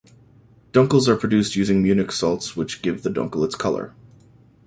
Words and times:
Dunkels 0.71 1.07
are 1.07 1.15
produced 1.15 1.55
using 1.55 1.83
Munich 1.83 2.09
malts 2.23 2.55
which 2.55 2.81
give 2.81 3.03
the 3.03 3.09
Dunkel 3.11 3.45
its 3.45 3.53
colour. 3.53 3.93